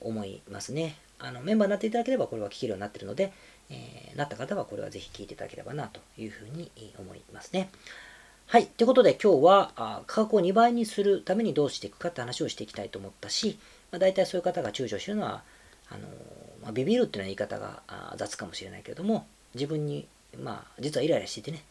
[0.00, 0.96] 思いますね。
[1.18, 3.32] あのメンバーになっていただければこれは聞けるようになっているので、
[3.70, 7.70] えー、なった方はこれはぜひ聞いていただければなというふうに思いますね。
[8.46, 8.66] はい。
[8.66, 13.58] ということで今日はあ価格を2倍にするためにどうしていくかって話をしていきたいと思ったし、
[13.90, 15.42] まあ、大体そういう方が躊躇してるのは、
[15.90, 16.00] あの
[16.62, 17.82] まあ、ビビるっていうのは言い方が
[18.16, 20.06] 雑かもしれないけれども、自分に、
[20.38, 21.64] まあ、実はイライラしていてね、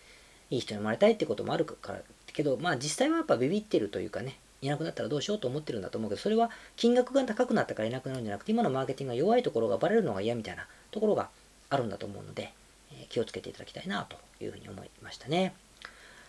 [0.49, 1.99] いい人に生まれたいってこともあるから
[2.33, 11.29] けど、まあ実際はやっぱビビってるというかね、いなくなったらどうしようと思ってるんだと思うけど、それは金額が高くなったからいなくなるんじゃなくて、今のマーケティングが弱いところがバレるのが嫌みたいなところが
[11.69, 12.53] あるんだと思うので、
[12.93, 15.53] え、気をつけていただきたいなというふうに思いましたね。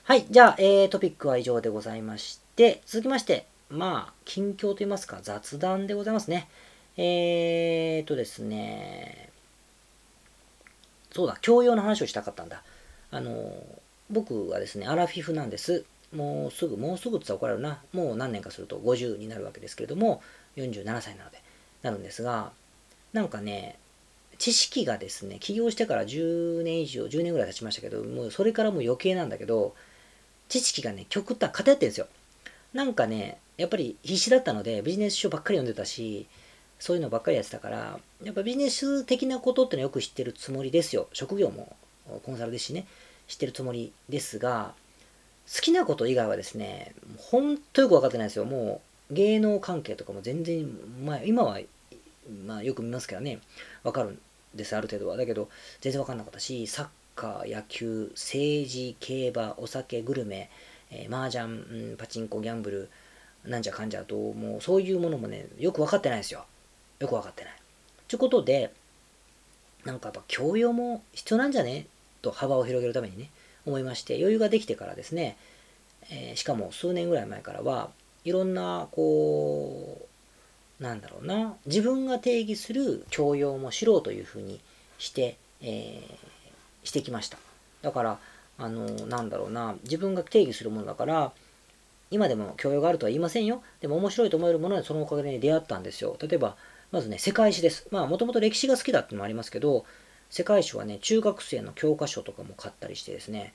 [0.04, 0.26] はい。
[0.30, 6.48] じゃあ、えー、トピックは以上でございまして、続きまして、まあ、近況といいますか、雑談でございますね。
[6.96, 9.30] えーとですね、
[11.12, 12.62] そうだ、教養の話をしたかったんだ。
[13.10, 13.52] あの、
[14.10, 15.84] 僕はですね、アラフィフなんです。
[16.14, 17.82] もうすぐ、もうすぐって言ったら怒られるな。
[17.92, 20.22] もう何年かすると50になるわけですけれども、
[20.56, 21.42] 47歳なので、
[21.82, 22.52] なるんですが、
[23.12, 23.78] なんかね、
[24.38, 29.74] 知識がですね、起業してから10年以上、10年ぐらい経ちましたけど、もうそれからもう余計なんだけど、
[30.48, 32.06] 知識がね、極端、偏ってるんですよ。
[32.72, 36.26] なんかね、やっぱり必死だったので、ビジネス書ばっかり読んでたし、
[36.78, 41.08] そういうのばっかりやってたから、やっぱビジネス的なことってのはよく知ってるつもりですよ。
[41.12, 41.74] 職業も
[42.24, 42.86] コンサルですしね、
[43.28, 44.74] 知ってるつもりですが、
[45.52, 48.44] 好きなこと以外はですね、ほんとよく分かってないですよ。
[48.44, 50.68] もう芸能関係とかも全然、
[51.04, 51.58] まあ今は、
[52.44, 53.38] まあよく見ますけどね、
[53.84, 54.18] わかる
[54.56, 55.16] です、ある程度は。
[55.16, 55.48] だけど、
[55.80, 60.50] 全然わかんなかったし、サッカー、野球、政治、競馬、お酒、グルメ、
[60.90, 62.88] えー、麻雀、うん、パチンコ、ギャンブル、
[63.44, 66.44] なんじゃかんじゃと、もうそういうものもね、よく分かってないですよ。
[66.98, 67.52] よく分かってない。
[68.08, 68.72] ということで、
[69.84, 71.86] なんかやっぱ教養も必要なんじゃね？
[72.22, 73.30] と幅を広げるためにね、
[73.66, 75.36] 思いまして、余裕ができてからですね、
[76.10, 77.90] えー、しかも数年ぐらい前からは、
[78.24, 79.65] いろんな、こう、
[80.80, 84.60] なんだろうな、自分が定義する教養も知ろうというふうに
[84.98, 87.38] して、えー、してきました。
[87.82, 88.18] だから、
[88.58, 91.32] あの、なんだろうな、自分が定義するものだから、
[92.10, 93.62] 今でも教養があるとは言いませんよ。
[93.80, 96.16] でも面白いと思えるものはそのおかげで出会ったんですよ。
[96.20, 96.56] 例えば、
[96.92, 97.88] まずね、世界史です。
[97.90, 99.84] まあ、もともと歴史が好きだってのもありますけど、
[100.30, 103.54] 世界史はね、中学生の教科書とかも買ったりしてですね、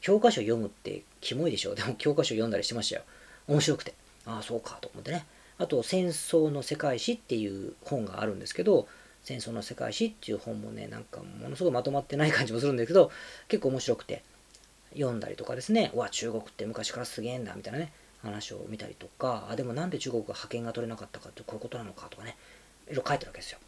[0.00, 1.74] 教科書読むってキモいでしょ。
[1.74, 3.02] でも教科書読んだりしてましたよ。
[3.48, 3.94] 面白くて。
[4.26, 5.26] ああ、そうかと思ってね。
[5.60, 8.88] あと、戦争の世界史っていう本があるんですけど、
[9.22, 13.10] 戦争の世界史っていう本もね、なんかものすごいまとまってない感じもするんですけど、
[13.46, 14.22] 結構面白くて、
[14.94, 17.92] 読んだりとかですね、わ、中国って昔からすげえんだ、みたいなね、
[18.22, 22.38] 話を見たりとか、あ、でもなんで中国が覇権が取れなかったかってこういうことなのかとかね、
[22.86, 23.58] いろいろ書いてるわけですよ。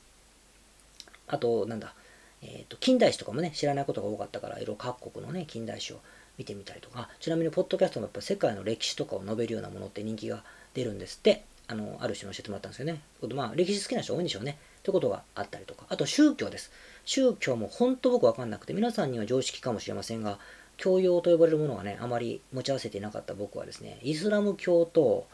[1.27, 1.93] あと、なんだ、
[2.41, 6.01] えっ、ー、と、近代史とかもね、知らないことが多かったから、いろいろ各国のね、近代史を
[6.39, 13.01] 見てみたりとか、ちなみに、ポッドキャストもやっぱ世界の歴史とかを述べるようなものって人気が出るんですって、あの、ある人に教えてもらったんですよね。
[13.35, 14.59] まあ、歴史好きな人多いんでしょうね。
[14.83, 16.71] ということがあったりとか、あと宗教です。
[17.07, 20.39] 宗教も本当僕わかんなくて、皆さんには常識かもしれませんが、
[20.77, 25.27] 教養と呼ばれるものがね、あまり持ち合わせていなかった僕はですね、イスラム教と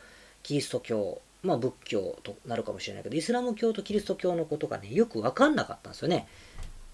[0.43, 6.29] キリスト教、まあ仏教となるかもしれないけど、イスラム教とキリスト教のことがね、よくわかんなかったんですよね。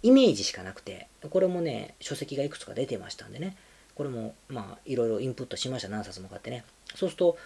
[0.02, 3.57] イメージしかなくて、これもね、書籍がいくつか出てましたんでね、
[3.94, 6.64] これもまあいろいろインプットしました、何冊も買ってね。
[6.94, 7.38] そうすると、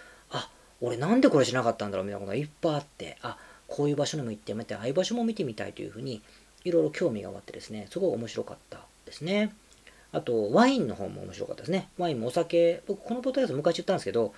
[0.81, 2.05] 俺なんでこれしなかったんだろう？
[2.05, 3.37] みたいなことがいっぱいあって、あ、
[3.67, 6.21] こういう場所にも行ってみて、ああいう場所も見てみたいというふうに、
[6.63, 9.53] いろいろ興味が湧ってですね、すごい面白かったですね。
[10.11, 11.89] あと、ワインの方も面白かったですね。
[11.97, 14.33] ワインもお酒、僕このポッドキャスト昔言ったんですけど、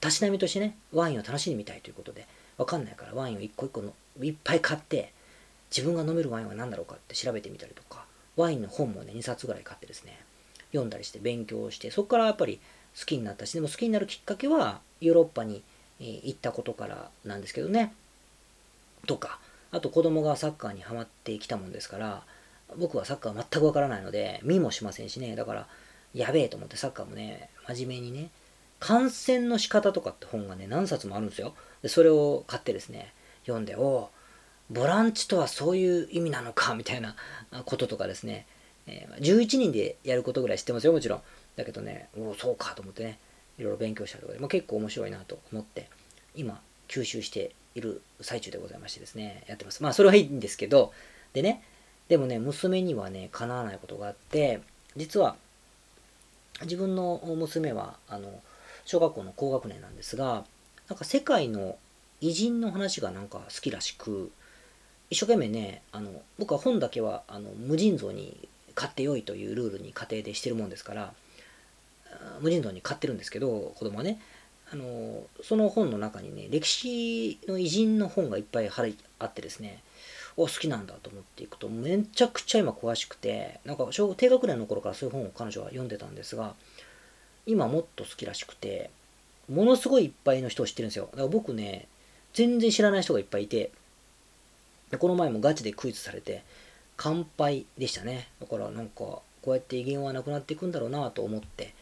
[0.00, 5.12] たしなみとしてね、ワインを楽しんでみたいということで、わかんないからワインを一個一個のいっぱい買って、
[5.74, 8.04] 自分が飲めるワインは何だろうかって調べてみたりとか、
[8.36, 10.18] ワインの本もね、2冊ぐらい買ってですね、
[10.70, 12.60] 読んだりして勉強して、そこからやっぱり
[12.98, 15.62] 好きになったし、でも好きになるきっかけは、ヨーロッパに
[15.98, 17.92] 行ったことからなんですけどね。
[19.06, 19.38] とか、
[19.70, 22.22] あと子供がサッカーにハマってきたもんですから、
[22.76, 25.66] 僕はサッカー全くわからないので、見もしませんしね、だから、
[26.14, 28.30] やべえと思ってサッカーもね、真面目にね、
[28.80, 31.54] 観戦の仕方とかって本がね、何冊もあるんですよ。
[31.82, 33.12] で、それを買ってですね、
[33.44, 34.10] 読んで、お
[34.70, 37.16] ボランチとはそういう意味なのか、みたいな
[37.64, 38.46] こととかですね、
[38.86, 41.22] えー、11人でやることぐらい知ってますよ、もちろん。
[41.56, 43.18] だけどね、おお、そうかと思ってね、
[43.58, 45.88] いろいろ勉強したりとかで、まあ、結構面白いなと思って、
[46.34, 49.82] 今、吸収している最中でございましてですね、やってます。
[49.82, 50.92] まあ、それはいいんですけど、
[51.32, 51.62] でね、
[52.08, 54.60] でもね、娘にはね、叶わないことがあって、
[54.96, 55.36] 実は、
[56.62, 58.40] 自分の娘は、あの、
[58.84, 60.44] 小学校の高学年なんですが、
[60.88, 61.76] なんか世界の
[62.20, 64.32] 偉人の話がなんか好きらしく、
[65.10, 71.12] 一生懸命ね、あの、僕は本だけは、あの、無尽蔵に買ってよいというルールに家庭でしてるもんですから、
[72.40, 74.20] 無尽蔵に買ってるんですけど、子供はね、
[74.72, 78.70] あの、その本の中にね、歴史の偉人の本がいっぱい
[79.18, 79.82] あってですね、
[80.36, 86.54] お好きなんだと思っていくと、めちゃくちゃ今詳しくて、なんか小低学年の頃からそういう本を彼女は読んでたんですが、
[87.48, 88.90] 今もっと好きらしくて
[89.48, 91.08] ものすごいいっぱいの人を知ってるんですよ。
[91.12, 91.88] だから僕ね
[92.34, 93.70] 全然知らない人がいっぱいいて
[94.98, 96.44] この前もガチでクイズされて
[96.98, 98.28] 乾杯でしたね。
[98.38, 101.74] だからなんかこうやって威厳はなくなっていくんだろうなと思って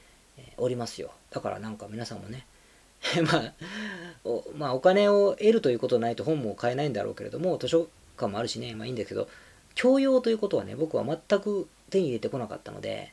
[0.59, 2.47] おりますよだからなんか皆さんもね
[3.31, 3.53] まあ
[4.25, 9.29] おまあお金を得るということないと本も買えないんだろうけれども図書館もあるしねまあいいんですけど
[9.75, 13.13] 教養ということはね僕は全く手に入れてこなかったので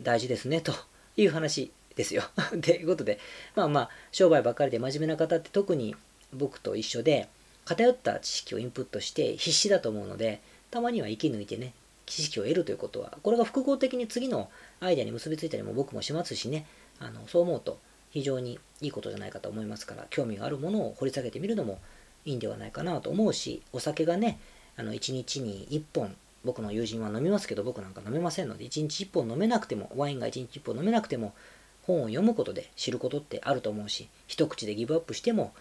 [0.00, 0.72] 大事ですねと
[1.16, 2.22] いう話ですよ。
[2.62, 3.18] ということで
[3.54, 5.94] まあまあ商売ばっかりで真面目な方って特に
[6.32, 7.28] 僕と一緒で
[7.64, 11.74] 偏った知識をインプットして必死だと思うのでたまには息抜いてね
[12.06, 16.66] 知識を得るということはこれが複合的に次のアイデアに結びついたりも僕もしますしね
[17.00, 17.78] あのそう思うと
[18.10, 21.78] 非常にいいことじゃないかと思いますから興味があるものを掘り下げてみるのも
[22.24, 24.38] いいんではないかなと思うしお酒がね
[24.76, 31.34] あの1日に1本僕の友人は飲みますけど僕なんか飲めませんので1日1本飲めなくてもワインが1日1本飲めなくても
[31.82, 35.52] 本を読むことで知ることってあると思うし一口でギブアップしても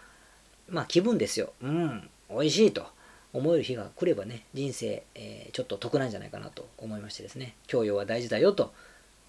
[0.70, 1.54] まあ気分ですよ。
[1.62, 2.86] うん美味しいと
[3.34, 7.56] 思える日が来ればね人生、えー、ちょっと得なんじゃないかなと思いましてですね。
[7.68, 8.74] 教養は大事だよと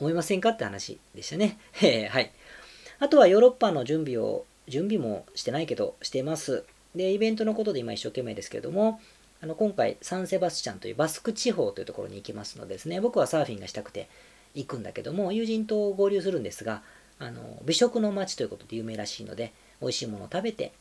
[0.00, 0.50] 思いませんか？
[0.50, 1.58] って話でしたね。
[2.10, 2.30] はい。
[3.00, 6.64] あとはヨーロッパの準備を、準備もしてないけど、しています。
[6.94, 9.00] で、イベントのことで今一生懸命ですけれども、
[9.40, 14.08] あの今回サンセバスチャンというバスク地方というところに行きますのでですね、僕はサーフィンがしたくて
[14.54, 16.82] 行くんだけども、友人と合流するんですが、
[17.20, 20.72] あの美食の街ということで有名らしいので、美味しいものを食べて、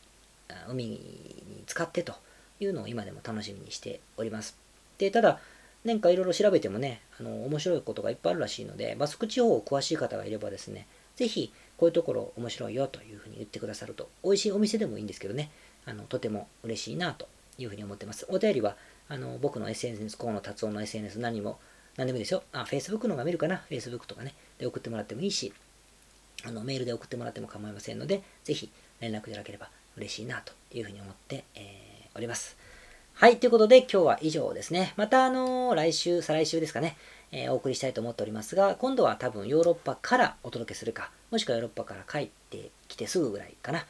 [0.67, 2.13] 海に使ってと
[2.59, 4.57] いうのを今でも楽しみにしております。
[4.97, 5.39] で、ただ、
[5.83, 15.51] なんかいろいろ調べてもね、あの、面白いことがいっぱいあるらしいので、バスク地方を詳しい方がいればですね、ぜひ、こういうところ面白いよというふうに言ってくださると、美味しいお店でもいいんですけどね、
[15.85, 18.25] あの、とても嬉しいなというふうに思ってます。
[18.29, 18.75] お便りは、
[19.07, 21.59] あの、僕の SNS、河野達夫の SNS 何も、
[21.95, 22.43] 何でもいいですよ。
[22.51, 24.33] あ、Facebook のが見るかな ?Facebook とかね。
[24.59, 25.53] で送ってもらってもいいし、
[26.43, 32.57] あの、メールで送ってもらっても構いませんので、ぜひ連絡いただければ嬉しいなというふうに思って、えー、おります。
[33.19, 34.93] はい、ということで今日は以上ですね。
[34.95, 36.95] またあのー、来週、再来週ですかね、
[37.31, 43.87] えー、お送りしたいと思っておりますが、今度は多分ヨーロッパからお届けするか、もしくはヨーロッパから帰ってきてすぐぐらいかな、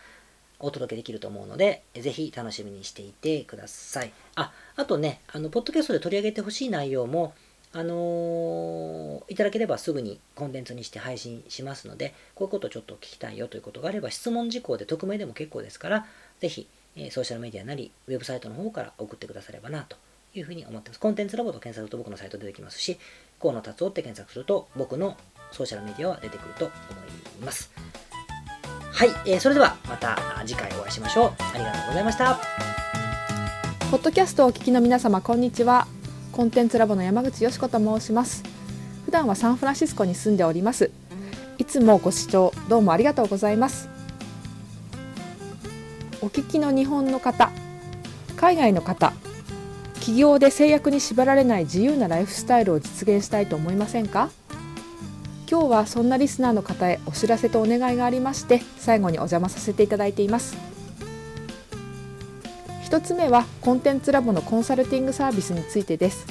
[0.62, 4.14] お届けできると思うので、ぜひ楽しみにしていてください。
[4.36, 7.34] あ、あとね、あの、ポッドキャストで取り上げてほしい内容も、
[7.74, 16.06] あのー、いただければすぐにコンテンツにして配信しますので、こういうことをちょっと聞きたいよということがあれば、質問事項で匿名でも結構ですから、
[16.40, 19.96] ぜひ、えソーシャルメディアなり、ウェブサイトの方から送ってくださればなと
[20.34, 21.00] いうふうに思ってます。
[21.00, 22.98] コンテンツラボと検索すると僕のサイト出てきますし、
[23.40, 25.16] 河野達夫って検索すると僕の
[25.52, 26.74] ソーシャルメディアは出てくると思
[27.40, 27.72] います。
[28.92, 31.34] はい、えー、それではまた次回お会いしましょう。
[31.40, 32.40] ありがとうございました。
[33.92, 35.88] ポッドキャストをお聞きの皆様、こんにちは。
[36.32, 38.44] コンテンツラボの山口よし子と申します。
[39.06, 40.92] 普段はサンフランシスコに住んでおります。
[41.58, 43.97] いつもご視聴どうもありがとうございます。
[46.22, 47.52] お聞きの日本の方
[48.36, 49.14] 海外の方
[49.96, 54.30] 企業で制約に縛られない自由なライフスタイルを実現したいと思いませんか？
[55.50, 60.58] 今日はそんなリスナーの方へお知らせとお願いがありまして最後にお邪魔させていただいています。
[62.84, 66.26] 一つ目はコンテンツラボのコンサルティングサービスについてです。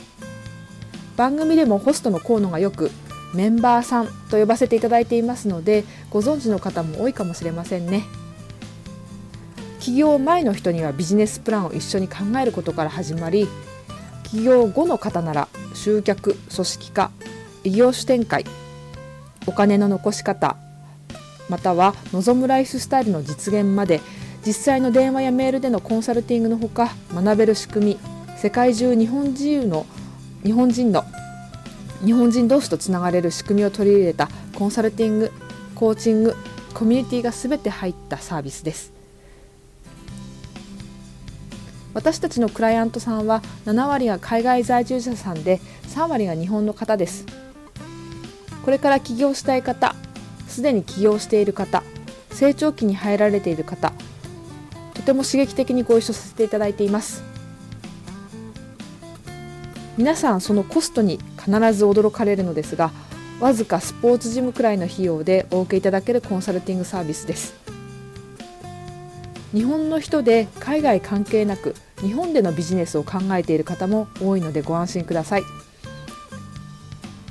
[1.16, 2.90] 番組でもホストの河野がよく
[3.34, 8.04] メンバーさんと呼ばせていただいていますのでご存知の方も多いかもしれませんね。
[9.86, 13.46] 起業前の人にはビジネスプランを一緒に考えることから始まり
[14.24, 17.12] 起業後の方なら集客組織化
[17.62, 18.44] 異業種展開
[19.46, 20.56] お金の残し方
[21.48, 24.00] または望むライフスタイルの実現まで
[24.44, 27.98] 実際の電話やメールでのコンサルティングのほか学べる仕組み
[28.36, 29.86] 世界中日本人の
[30.42, 31.04] 日本人の
[32.04, 35.32] 日本人同士とつながれる仕組みを取り入れたコンサルティング
[35.76, 36.34] コーチング
[36.74, 38.95] コミュニティが全て入ったサービスです。
[41.96, 45.60] 私たちのクライアントさんは7割が海外在住者さんで
[45.94, 47.24] 3割が日本の方です。
[48.66, 49.94] これから起業したい方
[50.46, 51.82] すでに起業している方
[52.32, 53.94] 成長期に入られている方
[54.92, 57.22] とても刺激的にご一緒させていただいています。
[59.96, 62.90] 皆さんそのコストに必ず驚かれるのですが
[63.40, 67.54] わずかスポーツジムくらいの費用でお受けいただけるコンサルティングサービスです。
[69.54, 75.42] 日本の人で海外関係なく日本でのビジネスを考えている方も多いのでご安心ください。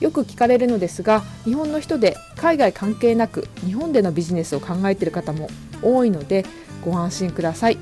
[0.02, 5.50] よく聞かれるのですが日本の人で海外関係なく日本でのビジネスを考えている方も
[5.82, 6.46] 多いので
[6.84, 7.78] ご安心ください。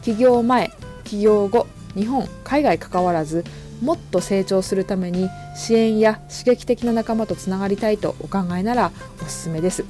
[0.00, 0.72] 起業前
[1.04, 3.44] 起業後日本海外関わらず
[3.82, 9.84] もっと成長するために支援や刺激的な仲間とつながりたいとお考えならおすすめです。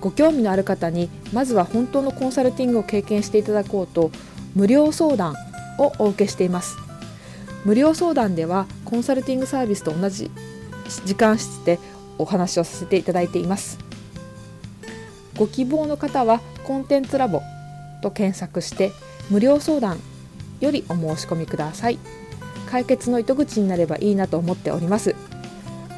[0.00, 4.10] ご興味のある方にまずは本当のコンサルティングを経験していただこうと
[4.54, 5.34] 無料相談
[5.78, 6.76] をお受けしています。
[7.64, 10.30] 無料相談ではコンサルティングサービスと同じ
[11.04, 11.78] 時間室で
[12.18, 13.78] お話をさせていただいています。
[15.36, 17.42] ご希望の方はコンテンツラボ
[18.02, 18.92] と検索して
[19.30, 19.98] 無料相談
[20.60, 21.98] よりお申し込みください。
[22.70, 25.14] 解決の糸口になればいいなと思っております。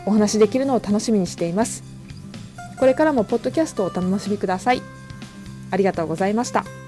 [0.06, 1.91] お話できるのを楽しみにしています。
[2.78, 4.82] これからもポッドキャストをお楽しみください
[5.70, 6.81] ありがとうございました。